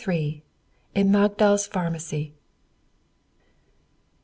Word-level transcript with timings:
IN 0.95 1.11
MAGDAL'S 1.11 1.67
PHARMACY. 1.67 2.33